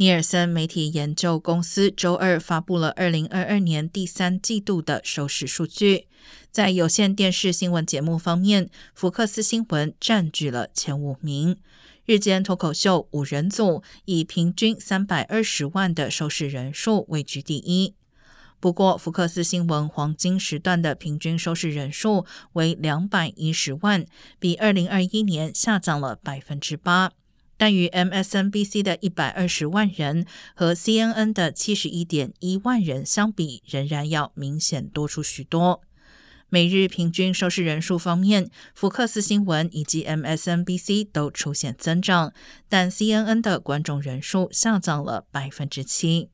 [0.00, 6.06] 尼尔森媒体研究公司周二发布了二零二二年第三季度的收视数据。
[6.52, 11.56] 在有线电视新闻节目方面，福克斯新闻占据了前五名。
[12.04, 17.96] 日间脱口秀五人组以平均三百二十万的收视人数位居第一。
[18.60, 24.06] 不过，福克斯新闻黄金时段的平均收视人数为两百一十万，
[24.38, 27.10] 比二零二一年下降了百分之八。
[27.58, 30.24] 但与 MSNBC 的一百二十万人
[30.54, 35.82] 和 CNN 的七十一点一万人相比，仍然要明显多出许多。
[36.48, 42.32] 每日平均收视人数方面，福克斯新闻以及 MSNBC 都出现增长，
[42.70, 46.30] 但 CNN 的观众人数下降了百分之七。